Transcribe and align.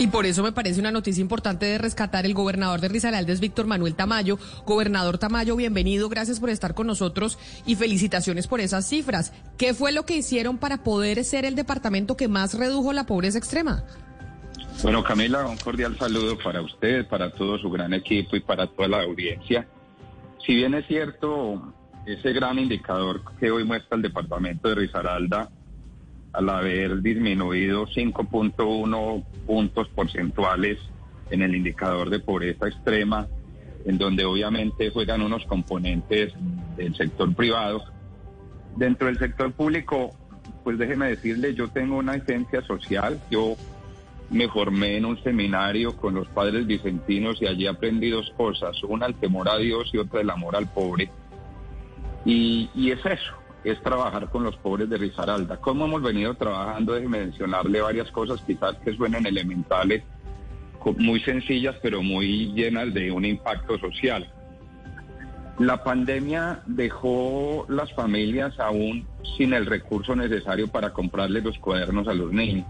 Y 0.00 0.06
por 0.06 0.26
eso 0.26 0.44
me 0.44 0.52
parece 0.52 0.78
una 0.78 0.92
noticia 0.92 1.20
importante 1.20 1.66
de 1.66 1.76
rescatar 1.76 2.24
el 2.24 2.32
gobernador 2.32 2.80
de 2.80 2.86
Risaralda 2.86 3.32
es 3.32 3.40
Víctor 3.40 3.66
Manuel 3.66 3.96
Tamayo. 3.96 4.38
Gobernador 4.64 5.18
Tamayo, 5.18 5.56
bienvenido, 5.56 6.08
gracias 6.08 6.38
por 6.38 6.50
estar 6.50 6.74
con 6.74 6.86
nosotros 6.86 7.36
y 7.66 7.74
felicitaciones 7.74 8.46
por 8.46 8.60
esas 8.60 8.88
cifras. 8.88 9.32
¿Qué 9.56 9.74
fue 9.74 9.90
lo 9.90 10.04
que 10.06 10.16
hicieron 10.16 10.56
para 10.58 10.84
poder 10.84 11.24
ser 11.24 11.44
el 11.44 11.56
departamento 11.56 12.16
que 12.16 12.28
más 12.28 12.54
redujo 12.54 12.92
la 12.92 13.06
pobreza 13.06 13.38
extrema? 13.38 13.82
Bueno, 14.84 15.02
Camila, 15.02 15.44
un 15.46 15.56
cordial 15.56 15.98
saludo 15.98 16.38
para 16.38 16.62
usted, 16.62 17.04
para 17.08 17.32
todo 17.32 17.58
su 17.58 17.68
gran 17.68 17.92
equipo 17.92 18.36
y 18.36 18.40
para 18.40 18.68
toda 18.68 18.86
la 18.86 19.02
audiencia. 19.02 19.66
Si 20.46 20.54
bien 20.54 20.74
es 20.74 20.86
cierto, 20.86 21.74
ese 22.06 22.32
gran 22.32 22.60
indicador 22.60 23.22
que 23.40 23.50
hoy 23.50 23.64
muestra 23.64 23.96
el 23.96 24.02
departamento 24.02 24.68
de 24.68 24.76
Risaralda, 24.76 25.50
al 26.32 26.48
haber 26.50 27.00
disminuido 27.02 27.86
5.1 27.86 29.24
puntos 29.46 29.88
porcentuales 29.88 30.78
en 31.30 31.42
el 31.42 31.54
indicador 31.54 32.10
de 32.10 32.20
pobreza 32.20 32.68
extrema, 32.68 33.26
en 33.84 33.98
donde 33.98 34.24
obviamente 34.24 34.90
juegan 34.90 35.22
unos 35.22 35.44
componentes 35.46 36.32
del 36.76 36.94
sector 36.94 37.34
privado. 37.34 37.82
Dentro 38.76 39.06
del 39.06 39.18
sector 39.18 39.52
público, 39.52 40.10
pues 40.64 40.78
déjeme 40.78 41.08
decirle, 41.08 41.54
yo 41.54 41.68
tengo 41.68 41.96
una 41.96 42.14
esencia 42.14 42.62
social, 42.62 43.20
yo 43.30 43.56
me 44.30 44.48
formé 44.48 44.96
en 44.98 45.06
un 45.06 45.22
seminario 45.22 45.96
con 45.96 46.14
los 46.14 46.28
padres 46.28 46.66
vicentinos 46.66 47.40
y 47.40 47.46
allí 47.46 47.66
aprendí 47.66 48.10
dos 48.10 48.30
cosas, 48.36 48.82
una 48.84 49.06
el 49.06 49.14
temor 49.14 49.48
a 49.48 49.56
Dios 49.56 49.90
y 49.92 49.98
otra 49.98 50.20
el 50.20 50.30
amor 50.30 50.56
al 50.56 50.68
pobre. 50.68 51.10
Y, 52.24 52.68
y 52.74 52.90
es 52.90 53.04
eso, 53.06 53.32
es 53.70 53.82
trabajar 53.82 54.30
con 54.30 54.44
los 54.44 54.56
pobres 54.56 54.88
de 54.88 54.98
Risaralda. 54.98 55.58
¿Cómo 55.58 55.86
hemos 55.86 56.02
venido 56.02 56.34
trabajando? 56.34 56.94
Déjeme 56.94 57.20
mencionarle 57.20 57.80
varias 57.80 58.10
cosas 58.10 58.40
quizás 58.46 58.76
que 58.84 58.94
suenen 58.94 59.26
elementales, 59.26 60.02
muy 60.96 61.20
sencillas, 61.20 61.76
pero 61.82 62.02
muy 62.02 62.52
llenas 62.52 62.94
de 62.94 63.10
un 63.10 63.24
impacto 63.24 63.78
social. 63.78 64.32
La 65.58 65.82
pandemia 65.82 66.62
dejó 66.66 67.66
las 67.68 67.92
familias 67.92 68.58
aún 68.60 69.06
sin 69.36 69.52
el 69.52 69.66
recurso 69.66 70.14
necesario 70.14 70.68
para 70.68 70.92
comprarle 70.92 71.42
los 71.42 71.58
cuadernos 71.58 72.06
a 72.06 72.14
los 72.14 72.32
niños. 72.32 72.66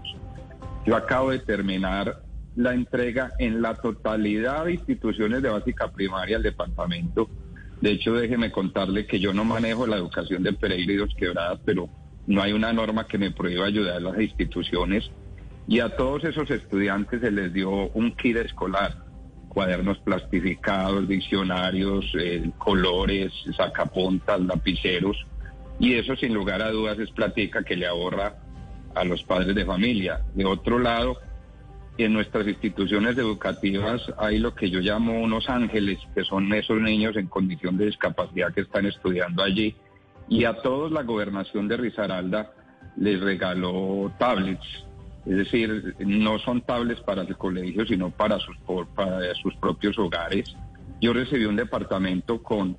Yo 0.85 0.95
acabo 0.95 1.29
de 1.29 1.39
terminar 1.39 2.23
la 2.55 2.73
entrega 2.73 3.31
en 3.37 3.61
la 3.61 3.75
totalidad 3.75 4.65
de 4.65 4.73
instituciones 4.73 5.43
de 5.43 5.49
básica 5.49 5.91
primaria 5.91 6.37
del 6.37 6.43
departamento. 6.43 7.29
De 7.81 7.91
hecho, 7.91 8.13
déjeme 8.13 8.51
contarle 8.51 9.05
que 9.05 9.19
yo 9.19 9.33
no 9.33 9.45
manejo 9.45 9.87
la 9.87 9.97
educación 9.97 10.43
de 10.43 10.53
Pereira 10.53 10.93
Dos 10.97 11.15
Quebradas, 11.15 11.59
pero 11.65 11.89
no 12.27 12.41
hay 12.41 12.51
una 12.51 12.73
norma 12.73 13.07
que 13.07 13.17
me 13.17 13.31
prohíba 13.31 13.65
ayudar 13.65 13.97
a 13.97 13.99
las 13.99 14.19
instituciones. 14.19 15.09
Y 15.67 15.79
a 15.79 15.95
todos 15.95 16.23
esos 16.23 16.49
estudiantes 16.51 17.21
se 17.21 17.31
les 17.31 17.53
dio 17.53 17.69
un 17.69 18.15
kit 18.15 18.37
escolar, 18.37 19.03
cuadernos 19.47 19.99
plastificados, 19.99 21.07
diccionarios, 21.07 22.05
eh, 22.19 22.51
colores, 22.57 23.31
sacapuntas, 23.55 24.41
lapiceros. 24.41 25.25
Y 25.79 25.93
eso 25.93 26.15
sin 26.15 26.33
lugar 26.33 26.61
a 26.61 26.71
dudas 26.71 26.99
es 26.99 27.11
platica 27.11 27.63
que 27.63 27.77
le 27.77 27.87
ahorra 27.87 28.35
a 28.95 29.03
los 29.05 29.23
padres 29.23 29.55
de 29.55 29.65
familia. 29.65 30.21
De 30.33 30.45
otro 30.45 30.79
lado, 30.79 31.17
en 32.05 32.13
nuestras 32.13 32.47
instituciones 32.47 33.17
educativas 33.17 34.01
hay 34.17 34.39
lo 34.39 34.55
que 34.55 34.69
yo 34.69 34.79
llamo 34.79 35.21
unos 35.21 35.49
ángeles, 35.49 35.99
que 36.15 36.23
son 36.23 36.53
esos 36.53 36.79
niños 36.79 37.17
en 37.17 37.27
condición 37.27 37.77
de 37.77 37.87
discapacidad 37.87 38.53
que 38.53 38.61
están 38.61 38.85
estudiando 38.85 39.43
allí. 39.43 39.75
Y 40.29 40.45
a 40.45 40.53
todos 40.61 40.91
la 40.91 41.03
gobernación 41.03 41.67
de 41.67 41.77
Risaralda 41.77 42.53
les 42.95 43.19
regaló 43.19 44.11
tablets. 44.17 44.85
Es 45.25 45.37
decir, 45.37 45.95
no 45.99 46.39
son 46.39 46.61
tablets 46.61 47.01
para 47.01 47.23
el 47.23 47.35
colegio, 47.35 47.85
sino 47.85 48.11
para 48.11 48.39
sus, 48.39 48.55
para 48.95 49.35
sus 49.35 49.55
propios 49.57 49.97
hogares. 49.99 50.55
Yo 51.01 51.13
recibí 51.13 51.45
un 51.45 51.57
departamento 51.57 52.41
con 52.41 52.77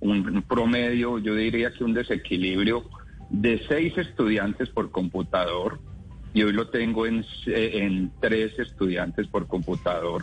un 0.00 0.42
promedio, 0.42 1.18
yo 1.18 1.34
diría 1.34 1.72
que 1.72 1.82
un 1.82 1.94
desequilibrio 1.94 2.84
de 3.30 3.60
seis 3.66 3.96
estudiantes 3.98 4.68
por 4.68 4.90
computador 4.90 5.80
y 6.36 6.42
hoy 6.42 6.52
lo 6.52 6.68
tengo 6.68 7.06
en, 7.06 7.24
en 7.46 8.12
tres 8.20 8.58
estudiantes 8.58 9.26
por 9.26 9.46
computador. 9.46 10.22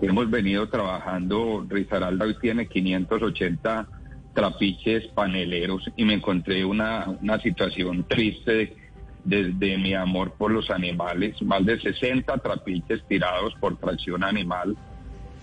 Hemos 0.00 0.30
venido 0.30 0.68
trabajando, 0.68 1.66
Rizaralda 1.68 2.26
hoy 2.26 2.36
tiene 2.40 2.68
580 2.68 3.88
trapiches 4.34 5.08
paneleros 5.08 5.90
y 5.96 6.04
me 6.04 6.14
encontré 6.14 6.64
una, 6.64 7.06
una 7.20 7.40
situación 7.40 8.04
triste 8.04 8.76
desde 9.24 9.78
mi 9.78 9.94
amor 9.94 10.30
por 10.38 10.52
los 10.52 10.70
animales, 10.70 11.42
más 11.42 11.66
de 11.66 11.80
60 11.80 12.38
trapiches 12.38 13.02
tirados 13.08 13.52
por 13.56 13.76
tracción 13.78 14.22
animal 14.22 14.76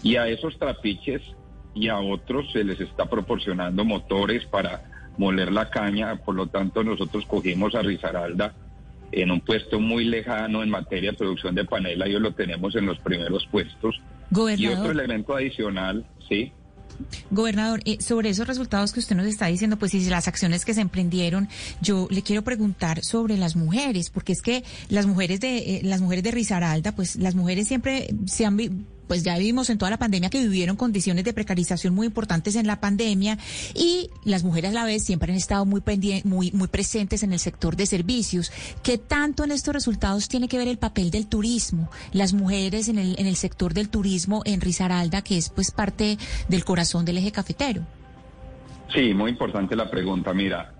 y 0.01 0.15
a 0.15 0.29
esos 0.29 0.57
trapiches 0.57 1.21
y 1.73 1.89
a 1.89 1.97
otros 1.97 2.49
se 2.53 2.63
les 2.63 2.79
está 2.79 3.09
proporcionando 3.09 3.83
motores 3.83 4.45
para 4.45 4.81
moler 5.17 5.51
la 5.51 5.69
caña, 5.69 6.15
por 6.23 6.35
lo 6.35 6.47
tanto 6.47 6.85
nosotros 6.85 7.25
cogimos 7.25 7.75
a 7.75 7.81
Risaralda 7.81 8.55
en 9.11 9.31
un 9.31 9.41
puesto 9.41 9.79
muy 9.79 10.05
lejano 10.05 10.63
en 10.63 10.69
materia 10.69 11.11
de 11.11 11.17
producción 11.17 11.55
de 11.55 11.65
panela, 11.65 12.07
y 12.07 12.13
lo 12.13 12.33
tenemos 12.33 12.75
en 12.75 12.85
los 12.85 12.99
primeros 12.99 13.45
puestos. 13.51 14.01
Y 14.57 14.67
otro 14.67 14.91
elemento 14.91 15.35
adicional, 15.35 16.05
sí. 16.27 16.51
Gobernador, 17.31 17.81
eh, 17.85 18.01
sobre 18.01 18.29
esos 18.29 18.47
resultados 18.47 18.91
que 18.91 18.99
usted 18.99 19.15
nos 19.15 19.25
está 19.25 19.47
diciendo, 19.47 19.77
pues 19.77 19.93
y 19.93 20.09
las 20.09 20.27
acciones 20.27 20.65
que 20.65 20.73
se 20.73 20.81
emprendieron, 20.81 21.47
yo 21.81 22.07
le 22.11 22.21
quiero 22.21 22.43
preguntar 22.43 23.03
sobre 23.03 23.37
las 23.37 23.55
mujeres, 23.55 24.09
porque 24.09 24.33
es 24.33 24.41
que 24.41 24.63
las 24.89 25.05
mujeres 25.05 25.39
de 25.39 25.57
eh, 25.57 25.81
las 25.83 26.01
mujeres 26.01 26.23
de 26.23 26.31
Risaralda, 26.31 26.93
pues 26.93 27.15
las 27.15 27.35
mujeres 27.35 27.67
siempre 27.67 28.09
se 28.25 28.45
han 28.45 28.57
pues 29.09 29.23
ya 29.23 29.37
vivimos 29.37 29.71
en 29.71 29.79
toda 29.79 29.89
la 29.89 29.97
pandemia 29.97 30.29
que 30.29 30.39
vivieron 30.39 30.77
condiciones 30.77 31.25
de 31.25 31.33
precarización 31.33 31.95
muy 31.95 32.05
importantes 32.05 32.55
en 32.55 32.67
la 32.67 32.79
pandemia 32.79 33.39
y 33.73 34.11
las 34.23 34.43
mujeres 34.43 34.69
a 34.69 34.73
la 34.73 34.85
vez 34.85 35.03
siempre 35.03 35.31
han 35.31 35.37
estado 35.37 35.65
muy 35.65 35.81
muy 36.23 36.51
muy 36.51 36.67
presentes 36.67 37.23
en 37.23 37.33
el 37.33 37.39
sector 37.39 37.75
de 37.75 37.87
servicios. 37.87 38.51
¿Qué 38.83 38.99
tanto 38.99 39.43
en 39.43 39.51
estos 39.51 39.73
resultados 39.73 40.29
tiene 40.29 40.47
que 40.47 40.59
ver 40.59 40.67
el 40.67 40.77
papel 40.77 41.09
del 41.09 41.27
turismo? 41.27 41.89
Las 42.13 42.33
mujeres 42.33 42.87
en 42.87 42.99
el 42.99 43.15
en 43.17 43.25
el 43.25 43.35
sector 43.35 43.73
del 43.73 43.89
turismo 43.89 44.43
en 44.45 44.61
Risaralda, 44.61 45.23
que 45.23 45.37
es 45.37 45.49
pues 45.49 45.71
parte 45.71 46.19
del 46.47 46.63
corazón 46.63 47.03
del 47.03 47.17
eje 47.17 47.31
cafetero. 47.31 47.81
Sí, 48.93 49.13
muy 49.15 49.31
importante 49.31 49.75
la 49.75 49.89
pregunta. 49.89 50.33
Mira, 50.35 50.73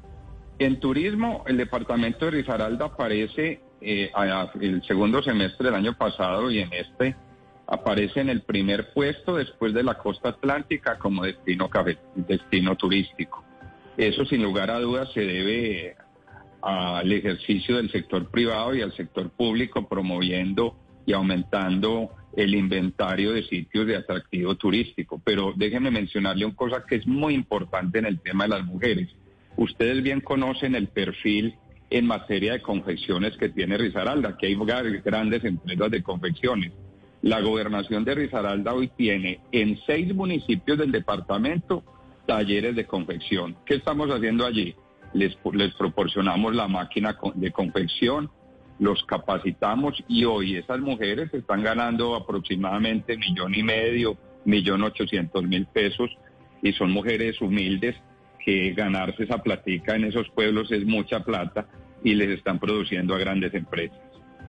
en 0.59 0.79
turismo 0.79 1.43
el 1.47 1.57
departamento 1.57 2.25
de 2.25 2.31
Risaralda 2.31 2.85
aparece 2.85 3.59
eh, 3.81 4.11
el 4.61 4.83
segundo 4.85 5.23
semestre 5.23 5.65
del 5.65 5.75
año 5.75 5.97
pasado 5.97 6.51
y 6.51 6.59
en 6.59 6.69
este 6.73 7.15
aparece 7.69 8.19
en 8.19 8.29
el 8.29 8.41
primer 8.41 8.93
puesto 8.93 9.35
después 9.35 9.73
de 9.73 9.83
la 9.83 9.95
costa 9.95 10.29
atlántica 10.29 10.97
como 10.97 11.23
destino, 11.23 11.69
destino 12.15 12.75
turístico. 12.75 13.43
Eso 13.95 14.25
sin 14.25 14.41
lugar 14.41 14.71
a 14.71 14.79
dudas 14.79 15.11
se 15.13 15.21
debe 15.21 15.95
al 16.61 17.11
ejercicio 17.11 17.77
del 17.77 17.91
sector 17.91 18.29
privado 18.31 18.73
y 18.73 18.81
al 18.81 18.91
sector 18.93 19.29
público 19.29 19.87
promoviendo 19.87 20.75
y 21.05 21.13
aumentando 21.13 22.11
el 22.35 22.55
inventario 22.55 23.33
de 23.33 23.43
sitios 23.43 23.85
de 23.85 23.97
atractivo 23.97 24.55
turístico. 24.55 25.21
Pero 25.23 25.53
déjenme 25.55 25.91
mencionarle 25.91 26.45
una 26.45 26.55
cosa 26.55 26.83
que 26.87 26.95
es 26.95 27.05
muy 27.05 27.35
importante 27.35 27.99
en 27.99 28.05
el 28.05 28.19
tema 28.19 28.45
de 28.45 28.49
las 28.49 28.65
mujeres. 28.65 29.09
Ustedes 29.57 30.01
bien 30.01 30.21
conocen 30.21 30.73
el 30.73 30.87
perfil 30.87 31.55
en 31.91 32.07
materia 32.07 32.53
de 32.53 32.61
confecciones 32.61 33.37
que 33.37 33.49
tiene 33.49 33.77
Risaralda, 33.77 34.37
que 34.37 34.47
hay 34.47 34.55
grandes 35.03 35.43
empresas 35.43 35.91
de 35.91 36.01
confecciones. 36.01 36.71
La 37.21 37.41
gobernación 37.41 38.05
de 38.05 38.15
Risaralda 38.15 38.73
hoy 38.73 38.87
tiene 38.95 39.41
en 39.51 39.77
seis 39.85 40.13
municipios 40.15 40.77
del 40.77 40.91
departamento 40.91 41.83
talleres 42.25 42.75
de 42.75 42.85
confección. 42.85 43.57
¿Qué 43.65 43.75
estamos 43.75 44.09
haciendo 44.09 44.45
allí? 44.45 44.73
Les, 45.13 45.37
les 45.53 45.73
proporcionamos 45.73 46.55
la 46.55 46.67
máquina 46.67 47.17
de 47.35 47.51
confección, 47.51 48.29
los 48.79 49.03
capacitamos 49.03 50.01
y 50.07 50.23
hoy 50.23 50.55
esas 50.55 50.79
mujeres 50.79 51.33
están 51.33 51.61
ganando 51.61 52.15
aproximadamente 52.15 53.17
millón 53.17 53.53
y 53.53 53.63
medio, 53.63 54.17
millón 54.45 54.83
ochocientos 54.83 55.43
mil 55.43 55.65
pesos 55.65 56.09
y 56.61 56.71
son 56.73 56.91
mujeres 56.91 57.41
humildes 57.41 57.95
que 58.45 58.71
ganarse 58.71 59.23
esa 59.23 59.43
platica 59.43 59.95
en 59.95 60.05
esos 60.05 60.29
pueblos 60.29 60.71
es 60.71 60.85
mucha 60.85 61.23
plata 61.25 61.67
y 62.01 62.15
les 62.15 62.29
están 62.29 62.59
produciendo 62.59 63.13
a 63.13 63.19
grandes 63.19 63.53
empresas. 63.53 64.08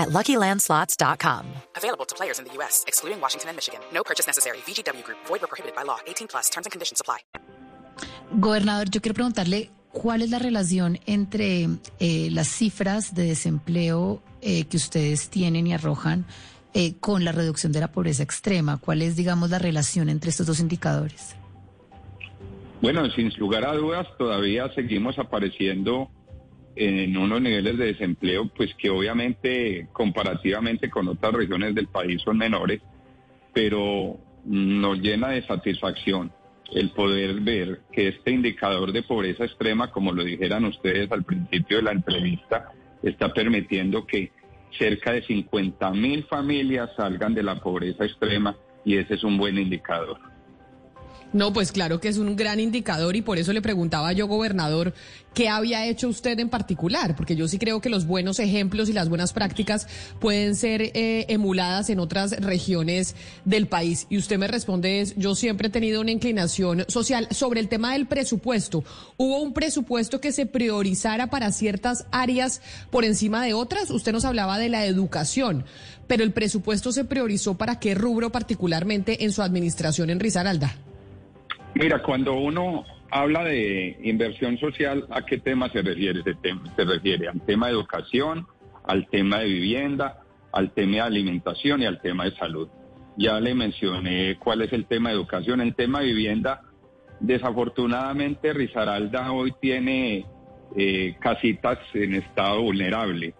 at 0.00 0.08
LuckyLandSlots.com. 0.08 1.46
Available 1.76 2.06
to 2.06 2.14
players 2.14 2.38
in 2.38 2.46
the 2.46 2.52
U.S., 2.54 2.84
excluding 2.86 3.20
Washington 3.20 3.50
and 3.50 3.56
Michigan. 3.56 3.80
No 3.92 4.02
purchase 4.02 4.26
necessary. 4.26 4.58
VGW 4.66 5.04
Group. 5.04 5.18
Void 5.26 5.42
where 5.42 5.48
prohibited 5.48 5.76
by 5.76 5.84
law. 5.84 5.98
18 6.06 6.28
plus. 6.28 6.48
Terms 6.48 6.66
and 6.66 6.72
conditions 6.72 7.00
apply. 7.00 7.18
Gobernador, 8.32 8.88
yo 8.90 9.00
quiero 9.00 9.14
preguntarle 9.14 9.70
cuál 9.92 10.22
es 10.22 10.30
la 10.30 10.38
relación 10.38 10.98
entre 11.06 11.68
eh, 11.98 12.28
las 12.30 12.48
cifras 12.48 13.14
de 13.14 13.24
desempleo 13.26 14.22
eh, 14.40 14.64
que 14.64 14.76
ustedes 14.76 15.28
tienen 15.28 15.66
y 15.66 15.74
arrojan 15.74 16.24
eh, 16.72 16.94
con 17.00 17.24
la 17.24 17.32
reducción 17.32 17.72
de 17.72 17.80
la 17.80 17.92
pobreza 17.92 18.22
extrema. 18.22 18.78
¿Cuál 18.78 19.02
es, 19.02 19.16
digamos, 19.16 19.50
la 19.50 19.58
relación 19.58 20.08
entre 20.08 20.30
estos 20.30 20.46
dos 20.46 20.60
indicadores? 20.60 21.34
Bueno, 22.80 23.10
sin 23.10 23.28
lugar 23.36 23.66
a 23.66 23.74
dudas, 23.74 24.06
todavía 24.16 24.72
seguimos 24.74 25.18
apareciendo 25.18 26.08
en 26.76 27.16
unos 27.16 27.40
niveles 27.40 27.76
de 27.78 27.86
desempleo, 27.86 28.48
pues 28.56 28.74
que 28.74 28.90
obviamente 28.90 29.88
comparativamente 29.92 30.88
con 30.88 31.08
otras 31.08 31.32
regiones 31.32 31.74
del 31.74 31.88
país 31.88 32.22
son 32.22 32.38
menores, 32.38 32.80
pero 33.52 34.18
nos 34.44 34.98
llena 34.98 35.28
de 35.30 35.42
satisfacción 35.42 36.32
el 36.72 36.90
poder 36.90 37.40
ver 37.40 37.80
que 37.92 38.08
este 38.08 38.30
indicador 38.30 38.92
de 38.92 39.02
pobreza 39.02 39.44
extrema, 39.44 39.90
como 39.90 40.12
lo 40.12 40.22
dijeran 40.22 40.64
ustedes 40.64 41.10
al 41.10 41.24
principio 41.24 41.78
de 41.78 41.82
la 41.82 41.92
entrevista, 41.92 42.70
está 43.02 43.32
permitiendo 43.32 44.06
que 44.06 44.30
cerca 44.78 45.12
de 45.12 45.22
50 45.22 45.90
mil 45.90 46.24
familias 46.24 46.90
salgan 46.96 47.34
de 47.34 47.42
la 47.42 47.56
pobreza 47.56 48.04
extrema 48.04 48.56
y 48.84 48.96
ese 48.96 49.14
es 49.14 49.24
un 49.24 49.36
buen 49.36 49.58
indicador. 49.58 50.29
No, 51.32 51.52
pues 51.52 51.70
claro 51.70 52.00
que 52.00 52.08
es 52.08 52.18
un 52.18 52.34
gran 52.34 52.58
indicador 52.58 53.14
y 53.14 53.22
por 53.22 53.38
eso 53.38 53.52
le 53.52 53.62
preguntaba 53.62 54.12
yo, 54.12 54.26
gobernador, 54.26 54.94
¿qué 55.32 55.48
había 55.48 55.86
hecho 55.86 56.08
usted 56.08 56.36
en 56.40 56.48
particular? 56.48 57.14
Porque 57.14 57.36
yo 57.36 57.46
sí 57.46 57.56
creo 57.56 57.80
que 57.80 57.88
los 57.88 58.04
buenos 58.04 58.40
ejemplos 58.40 58.88
y 58.88 58.92
las 58.92 59.08
buenas 59.08 59.32
prácticas 59.32 59.86
pueden 60.18 60.56
ser 60.56 60.82
eh, 60.82 61.26
emuladas 61.28 61.88
en 61.88 62.00
otras 62.00 62.32
regiones 62.32 63.14
del 63.44 63.68
país. 63.68 64.08
Y 64.10 64.18
usted 64.18 64.38
me 64.38 64.48
responde, 64.48 65.00
es, 65.00 65.14
yo 65.16 65.36
siempre 65.36 65.68
he 65.68 65.70
tenido 65.70 66.00
una 66.00 66.10
inclinación 66.10 66.84
social 66.88 67.28
sobre 67.30 67.60
el 67.60 67.68
tema 67.68 67.92
del 67.92 68.06
presupuesto. 68.06 68.82
¿Hubo 69.16 69.40
un 69.40 69.52
presupuesto 69.52 70.20
que 70.20 70.32
se 70.32 70.46
priorizara 70.46 71.28
para 71.28 71.52
ciertas 71.52 72.06
áreas 72.10 72.60
por 72.90 73.04
encima 73.04 73.44
de 73.44 73.54
otras? 73.54 73.90
Usted 73.90 74.10
nos 74.10 74.24
hablaba 74.24 74.58
de 74.58 74.68
la 74.68 74.84
educación, 74.84 75.64
pero 76.08 76.24
el 76.24 76.32
presupuesto 76.32 76.90
se 76.90 77.04
priorizó 77.04 77.56
para 77.56 77.78
qué 77.78 77.94
rubro 77.94 78.32
particularmente 78.32 79.22
en 79.24 79.30
su 79.30 79.42
administración 79.42 80.10
en 80.10 80.18
Risaralda. 80.18 80.74
Mira, 81.74 82.02
cuando 82.02 82.34
uno 82.34 82.84
habla 83.10 83.44
de 83.44 83.96
inversión 84.02 84.58
social, 84.58 85.06
¿a 85.10 85.24
qué 85.24 85.38
tema 85.38 85.68
se 85.68 85.82
refiere? 85.82 86.22
Se, 86.22 86.34
se 86.76 86.84
refiere 86.84 87.28
al 87.28 87.40
tema 87.42 87.66
de 87.66 87.72
educación, 87.72 88.46
al 88.84 89.08
tema 89.08 89.38
de 89.38 89.46
vivienda, 89.46 90.20
al 90.52 90.72
tema 90.72 90.92
de 90.92 91.00
alimentación 91.00 91.82
y 91.82 91.86
al 91.86 92.00
tema 92.00 92.24
de 92.24 92.32
salud. 92.36 92.68
Ya 93.16 93.38
le 93.40 93.54
mencioné 93.54 94.36
cuál 94.38 94.62
es 94.62 94.72
el 94.72 94.86
tema 94.86 95.10
de 95.10 95.16
educación. 95.16 95.60
El 95.60 95.74
tema 95.74 96.00
de 96.00 96.06
vivienda, 96.06 96.62
desafortunadamente 97.20 98.52
Risaralda 98.52 99.32
hoy 99.32 99.52
tiene 99.60 100.26
eh, 100.76 101.16
casitas 101.20 101.78
en 101.94 102.14
estado 102.14 102.62
vulnerable. 102.62 103.34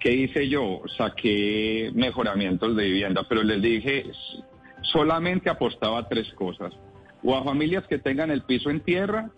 ¿Qué 0.00 0.12
hice 0.12 0.48
yo? 0.48 0.82
Saqué 0.96 1.90
mejoramientos 1.94 2.76
de 2.76 2.84
vivienda, 2.84 3.24
pero 3.28 3.42
les 3.42 3.60
dije, 3.60 4.06
solamente 4.82 5.50
apostaba 5.50 6.08
tres 6.08 6.32
cosas 6.34 6.72
o 7.22 7.36
a 7.36 7.44
familias 7.44 7.84
que 7.86 7.98
tengan 7.98 8.30
el 8.30 8.42
piso 8.42 8.70
en 8.70 8.80
tierra, 8.80 9.30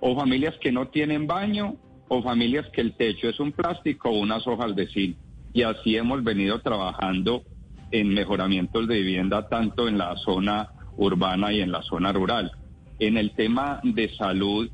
o 0.00 0.16
familias 0.16 0.54
que 0.60 0.72
no 0.72 0.88
tienen 0.88 1.26
baño, 1.26 1.76
o 2.08 2.22
familias 2.22 2.66
que 2.72 2.80
el 2.80 2.94
techo 2.94 3.28
es 3.28 3.38
un 3.40 3.52
plástico 3.52 4.10
o 4.10 4.18
unas 4.18 4.46
hojas 4.46 4.74
de 4.74 4.86
zinc. 4.88 5.16
Y 5.52 5.62
así 5.62 5.96
hemos 5.96 6.24
venido 6.24 6.60
trabajando 6.60 7.42
en 7.90 8.12
mejoramientos 8.12 8.86
de 8.86 8.96
vivienda 8.96 9.48
tanto 9.48 9.88
en 9.88 9.98
la 9.98 10.16
zona 10.16 10.70
urbana 10.96 11.52
y 11.52 11.60
en 11.60 11.72
la 11.72 11.82
zona 11.82 12.12
rural. 12.12 12.52
En 12.98 13.16
el 13.16 13.32
tema 13.32 13.80
de 13.82 14.08
salud, 14.16 14.70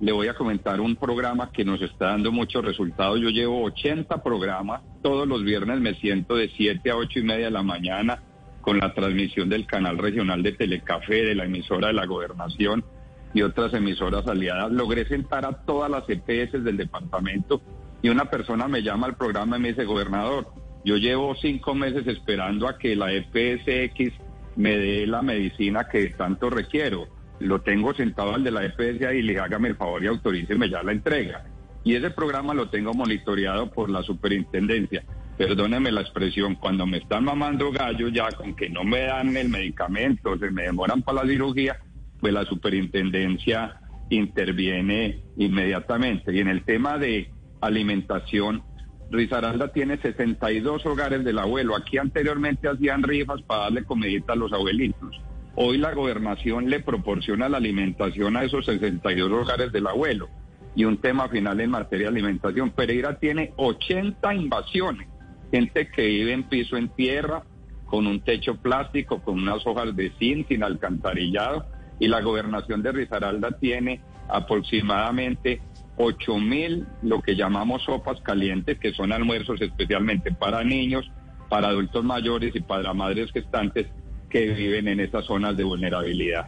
le 0.00 0.12
voy 0.12 0.28
a 0.28 0.34
comentar 0.34 0.80
un 0.80 0.96
programa 0.96 1.52
que 1.52 1.64
nos 1.64 1.80
está 1.82 2.06
dando 2.06 2.32
muchos 2.32 2.64
resultados. 2.64 3.20
Yo 3.20 3.28
llevo 3.28 3.62
80 3.64 4.22
programas, 4.22 4.82
todos 5.02 5.28
los 5.28 5.44
viernes 5.44 5.80
me 5.80 5.94
siento 5.94 6.36
de 6.36 6.48
7 6.48 6.90
a 6.90 6.96
8 6.96 7.18
y 7.18 7.22
media 7.22 7.44
de 7.46 7.50
la 7.50 7.62
mañana 7.62 8.22
con 8.60 8.78
la 8.78 8.92
transmisión 8.94 9.48
del 9.48 9.66
canal 9.66 9.98
regional 9.98 10.42
de 10.42 10.52
Telecafé, 10.52 11.24
de 11.24 11.34
la 11.34 11.44
emisora 11.44 11.88
de 11.88 11.94
la 11.94 12.06
gobernación 12.06 12.84
y 13.32 13.42
otras 13.42 13.72
emisoras 13.74 14.26
aliadas, 14.26 14.72
logré 14.72 15.06
sentar 15.06 15.44
a 15.44 15.52
todas 15.64 15.90
las 15.90 16.04
EPS 16.08 16.64
del 16.64 16.76
departamento 16.76 17.62
y 18.02 18.08
una 18.08 18.26
persona 18.26 18.68
me 18.68 18.82
llama 18.82 19.06
al 19.06 19.16
programa 19.16 19.56
y 19.56 19.60
me 19.60 19.68
dice, 19.68 19.84
gobernador, 19.84 20.48
yo 20.84 20.96
llevo 20.96 21.34
cinco 21.36 21.74
meses 21.74 22.06
esperando 22.06 22.66
a 22.66 22.78
que 22.78 22.96
la 22.96 23.12
EPSX 23.12 24.14
me 24.56 24.76
dé 24.76 25.06
la 25.06 25.22
medicina 25.22 25.88
que 25.88 26.08
tanto 26.10 26.50
requiero. 26.50 27.06
Lo 27.38 27.60
tengo 27.60 27.94
sentado 27.94 28.34
al 28.34 28.44
de 28.44 28.50
la 28.50 28.64
EPS 28.64 29.14
y 29.14 29.22
le 29.22 29.38
hágame 29.38 29.68
el 29.68 29.76
favor 29.76 30.02
y 30.02 30.06
autoríceme 30.06 30.68
ya 30.68 30.82
la 30.82 30.92
entrega. 30.92 31.44
Y 31.84 31.94
ese 31.94 32.10
programa 32.10 32.54
lo 32.54 32.68
tengo 32.68 32.92
monitoreado 32.92 33.70
por 33.70 33.88
la 33.88 34.02
superintendencia 34.02 35.02
perdóneme 35.40 35.90
la 35.90 36.02
expresión, 36.02 36.54
cuando 36.56 36.86
me 36.86 36.98
están 36.98 37.24
mamando 37.24 37.72
gallo 37.72 38.08
ya 38.08 38.30
con 38.30 38.54
que 38.54 38.68
no 38.68 38.84
me 38.84 39.04
dan 39.04 39.34
el 39.38 39.48
medicamento, 39.48 40.36
se 40.36 40.50
me 40.50 40.64
demoran 40.64 41.00
para 41.00 41.24
la 41.24 41.30
cirugía, 41.30 41.80
pues 42.20 42.34
la 42.34 42.44
superintendencia 42.44 43.80
interviene 44.10 45.22
inmediatamente. 45.38 46.34
Y 46.34 46.40
en 46.40 46.48
el 46.48 46.62
tema 46.64 46.98
de 46.98 47.30
alimentación, 47.62 48.62
Rizaralda 49.10 49.72
tiene 49.72 49.96
62 49.96 50.84
hogares 50.84 51.24
del 51.24 51.38
abuelo. 51.38 51.74
Aquí 51.74 51.96
anteriormente 51.96 52.68
hacían 52.68 53.02
rifas 53.02 53.40
para 53.40 53.62
darle 53.62 53.84
comidita 53.84 54.34
a 54.34 54.36
los 54.36 54.52
abuelitos. 54.52 55.22
Hoy 55.56 55.78
la 55.78 55.94
gobernación 55.94 56.68
le 56.68 56.80
proporciona 56.80 57.48
la 57.48 57.56
alimentación 57.56 58.36
a 58.36 58.44
esos 58.44 58.66
62 58.66 59.32
hogares 59.32 59.72
del 59.72 59.86
abuelo. 59.86 60.28
Y 60.76 60.84
un 60.84 60.98
tema 60.98 61.30
final 61.30 61.62
en 61.62 61.70
materia 61.70 62.10
de 62.10 62.18
alimentación. 62.18 62.72
Pereira 62.72 63.18
tiene 63.18 63.54
80 63.56 64.34
invasiones 64.34 65.08
gente 65.50 65.88
que 65.88 66.06
vive 66.06 66.32
en 66.32 66.44
piso 66.44 66.76
en 66.76 66.88
tierra, 66.90 67.42
con 67.86 68.06
un 68.06 68.20
techo 68.20 68.56
plástico, 68.56 69.20
con 69.20 69.40
unas 69.40 69.66
hojas 69.66 69.94
de 69.96 70.12
zinc, 70.18 70.48
sin 70.48 70.62
alcantarillado, 70.62 71.66
y 71.98 72.08
la 72.08 72.20
gobernación 72.20 72.82
de 72.82 72.92
Risaralda 72.92 73.58
tiene 73.58 74.00
aproximadamente 74.28 75.60
8 75.96 76.38
mil, 76.38 76.86
lo 77.02 77.20
que 77.20 77.36
llamamos 77.36 77.82
sopas 77.82 78.20
calientes, 78.22 78.78
que 78.78 78.92
son 78.92 79.12
almuerzos 79.12 79.60
especialmente 79.60 80.32
para 80.32 80.64
niños, 80.64 81.10
para 81.48 81.68
adultos 81.68 82.04
mayores 82.04 82.54
y 82.54 82.60
para 82.60 82.94
madres 82.94 83.32
gestantes 83.32 83.88
que 84.30 84.46
viven 84.46 84.88
en 84.88 85.00
esas 85.00 85.26
zonas 85.26 85.56
de 85.56 85.64
vulnerabilidad. 85.64 86.46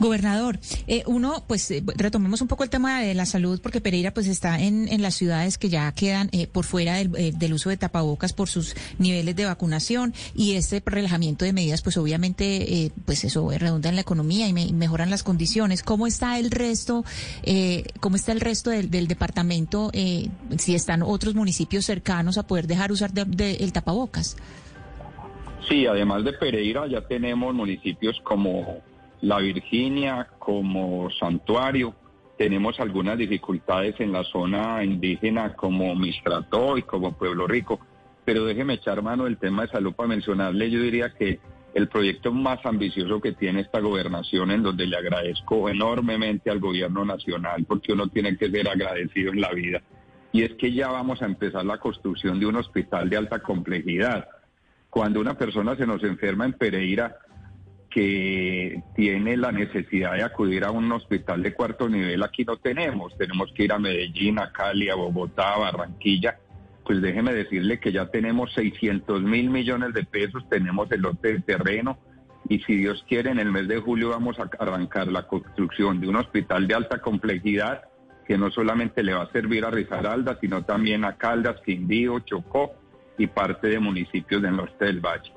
Gobernador, 0.00 0.58
eh, 0.86 1.02
uno, 1.06 1.44
pues 1.46 1.70
eh, 1.70 1.82
retomemos 1.96 2.40
un 2.40 2.48
poco 2.48 2.64
el 2.64 2.70
tema 2.70 3.00
de 3.00 3.14
la 3.14 3.26
salud, 3.26 3.60
porque 3.62 3.80
Pereira 3.80 4.12
pues 4.12 4.26
está 4.26 4.60
en, 4.60 4.88
en 4.88 5.02
las 5.02 5.14
ciudades 5.14 5.56
que 5.56 5.68
ya 5.68 5.90
quedan 5.92 6.28
eh, 6.32 6.46
por 6.46 6.64
fuera 6.64 6.96
del, 6.96 7.12
eh, 7.16 7.52
uso 7.54 7.70
de 7.70 7.76
tapabocas 7.76 8.32
por 8.32 8.48
sus 8.48 8.74
niveles 8.98 9.36
de 9.36 9.44
vacunación 9.44 10.12
y 10.34 10.54
este 10.54 10.82
relajamiento 10.84 11.44
de 11.44 11.52
medidas, 11.52 11.82
pues 11.82 11.96
obviamente, 11.96 12.90
pues 13.04 13.22
eso 13.24 13.48
redunda 13.56 13.88
en 13.88 13.94
la 13.94 14.00
economía 14.00 14.48
y, 14.48 14.52
me, 14.52 14.72
mejoran 14.72 15.10
las 15.10 15.22
condiciones. 15.22 15.82
¿Cómo 15.82 16.08
está 16.08 16.38
el 16.40 16.50
resto, 16.50 17.04
cómo 18.00 18.16
está 18.16 18.32
el 18.32 18.40
resto 18.40 18.70
del, 18.70 18.90
del 18.90 19.06
departamento, 19.06 19.92
si 20.58 20.74
están 20.74 21.02
otros 21.02 21.34
municipios 21.36 21.84
cercanos 21.84 22.38
a 22.38 22.46
poder 22.46 22.66
dejar 22.66 22.90
usar 22.90 23.12
el 23.14 23.72
tapabocas? 23.72 24.36
Sí, 25.68 25.86
además 25.86 26.24
de 26.24 26.32
Pereira 26.32 26.86
ya 26.88 27.00
tenemos 27.02 27.54
municipios 27.54 28.20
como 28.22 28.82
la 29.24 29.38
Virginia 29.38 30.28
como 30.38 31.10
santuario. 31.10 31.94
Tenemos 32.36 32.78
algunas 32.78 33.16
dificultades 33.16 33.98
en 34.00 34.12
la 34.12 34.22
zona 34.24 34.84
indígena 34.84 35.54
como 35.54 35.94
Mistrató 35.94 36.76
y 36.76 36.82
como 36.82 37.16
Pueblo 37.16 37.46
Rico, 37.46 37.80
pero 38.24 38.44
déjeme 38.44 38.74
echar 38.74 39.02
mano 39.02 39.24
del 39.24 39.38
tema 39.38 39.62
de 39.62 39.68
salud 39.68 39.94
para 39.94 40.08
mencionarle, 40.08 40.70
yo 40.70 40.80
diría 40.80 41.14
que 41.14 41.40
el 41.74 41.88
proyecto 41.88 42.32
más 42.32 42.64
ambicioso 42.64 43.20
que 43.20 43.32
tiene 43.32 43.62
esta 43.62 43.80
gobernación, 43.80 44.50
en 44.50 44.62
donde 44.62 44.86
le 44.86 44.96
agradezco 44.96 45.68
enormemente 45.68 46.50
al 46.50 46.60
gobierno 46.60 47.04
nacional, 47.04 47.64
porque 47.66 47.92
uno 47.92 48.08
tiene 48.08 48.36
que 48.36 48.50
ser 48.50 48.68
agradecido 48.68 49.32
en 49.32 49.40
la 49.40 49.52
vida, 49.52 49.82
y 50.32 50.42
es 50.42 50.54
que 50.54 50.72
ya 50.72 50.88
vamos 50.88 51.22
a 51.22 51.26
empezar 51.26 51.64
la 51.64 51.78
construcción 51.78 52.38
de 52.38 52.46
un 52.46 52.56
hospital 52.56 53.08
de 53.08 53.16
alta 53.16 53.40
complejidad. 53.40 54.28
Cuando 54.90 55.20
una 55.20 55.34
persona 55.34 55.76
se 55.76 55.86
nos 55.86 56.04
enferma 56.04 56.44
en 56.44 56.52
Pereira, 56.52 57.16
que 57.94 58.82
tiene 58.96 59.36
la 59.36 59.52
necesidad 59.52 60.14
de 60.14 60.24
acudir 60.24 60.64
a 60.64 60.72
un 60.72 60.90
hospital 60.90 61.44
de 61.44 61.54
cuarto 61.54 61.88
nivel, 61.88 62.24
aquí 62.24 62.44
no 62.44 62.56
tenemos. 62.56 63.16
Tenemos 63.16 63.52
que 63.54 63.62
ir 63.62 63.72
a 63.72 63.78
Medellín, 63.78 64.40
a 64.40 64.50
Cali, 64.50 64.90
a 64.90 64.96
Bogotá, 64.96 65.54
a 65.54 65.58
Barranquilla. 65.58 66.40
Pues 66.84 67.00
déjeme 67.00 67.32
decirle 67.32 67.78
que 67.78 67.92
ya 67.92 68.06
tenemos 68.06 68.52
600 68.54 69.22
mil 69.22 69.48
millones 69.48 69.94
de 69.94 70.02
pesos, 70.02 70.42
tenemos 70.50 70.90
el 70.90 71.02
lote 71.02 71.34
de 71.34 71.40
terreno 71.40 71.96
y 72.48 72.58
si 72.60 72.76
Dios 72.76 73.04
quiere, 73.08 73.30
en 73.30 73.38
el 73.38 73.52
mes 73.52 73.68
de 73.68 73.78
julio 73.78 74.10
vamos 74.10 74.40
a 74.40 74.50
arrancar 74.58 75.06
la 75.06 75.28
construcción 75.28 76.00
de 76.00 76.08
un 76.08 76.16
hospital 76.16 76.66
de 76.66 76.74
alta 76.74 76.98
complejidad 76.98 77.84
que 78.26 78.36
no 78.36 78.50
solamente 78.50 79.04
le 79.04 79.14
va 79.14 79.22
a 79.22 79.32
servir 79.32 79.64
a 79.64 79.70
Risaralda, 79.70 80.36
sino 80.40 80.64
también 80.64 81.04
a 81.04 81.16
Caldas, 81.16 81.60
Quindío, 81.64 82.18
Chocó 82.20 82.72
y 83.18 83.28
parte 83.28 83.68
de 83.68 83.78
municipios 83.78 84.42
del 84.42 84.56
norte 84.56 84.84
del 84.84 84.98
Valle. 84.98 85.32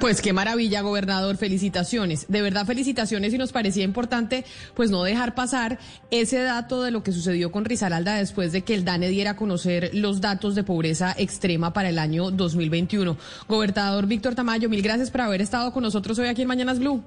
Pues 0.00 0.22
qué 0.22 0.32
maravilla, 0.32 0.82
gobernador, 0.82 1.36
felicitaciones. 1.36 2.26
De 2.28 2.42
verdad, 2.42 2.66
felicitaciones 2.66 3.34
y 3.34 3.38
nos 3.38 3.52
parecía 3.52 3.84
importante 3.84 4.44
pues 4.74 4.90
no 4.90 5.02
dejar 5.02 5.34
pasar 5.34 5.78
ese 6.10 6.40
dato 6.40 6.82
de 6.82 6.90
lo 6.90 7.02
que 7.02 7.12
sucedió 7.12 7.50
con 7.50 7.64
Risaralda 7.64 8.14
después 8.16 8.52
de 8.52 8.62
que 8.62 8.74
el 8.74 8.84
DANE 8.84 9.08
diera 9.08 9.32
a 9.32 9.36
conocer 9.36 9.90
los 9.94 10.20
datos 10.20 10.54
de 10.54 10.64
pobreza 10.64 11.14
extrema 11.18 11.72
para 11.72 11.88
el 11.88 11.98
año 11.98 12.30
2021. 12.30 13.16
Gobernador 13.48 14.06
Víctor 14.06 14.34
Tamayo, 14.34 14.68
mil 14.68 14.82
gracias 14.82 15.10
por 15.10 15.22
haber 15.22 15.40
estado 15.40 15.72
con 15.72 15.82
nosotros 15.82 16.18
hoy 16.18 16.28
aquí 16.28 16.42
en 16.42 16.48
Mañanas 16.48 16.78
Blue. 16.78 17.02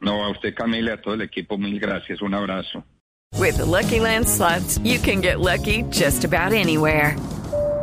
No, 0.00 0.24
a 0.24 0.30
usted 0.30 0.54
Camila, 0.54 0.94
a 0.94 1.00
todo 1.00 1.14
el 1.14 1.22
equipo, 1.22 1.58
mil 1.58 1.78
gracias. 1.78 2.22
Un 2.22 2.34
abrazo. 2.34 2.84
With 3.38 3.56
the 3.58 3.64
Lucky 3.64 4.00
Land 4.00 4.28
slots, 4.28 4.78
you 4.82 4.98
can 4.98 5.20
get 5.20 5.40
lucky 5.40 5.84
just 5.90 6.24
about 6.24 6.52
anywhere. 6.52 7.16